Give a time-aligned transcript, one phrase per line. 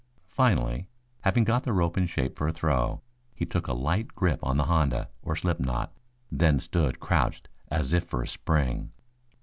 [0.31, 0.87] Finally,
[1.19, 3.03] having got the rope in shape for a throw,
[3.35, 5.93] he took a light grip on the honda, or slip knot,
[6.31, 8.89] then stood crouched as if for a spring.